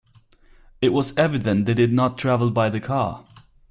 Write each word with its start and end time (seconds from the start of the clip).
It 0.81 0.93
was 0.93 1.15
evident 1.15 1.67
they 1.67 1.75
did 1.75 1.93
not 1.93 2.17
travel 2.17 2.49
by 2.49 2.71
the 2.71 2.79
car. 2.79 3.23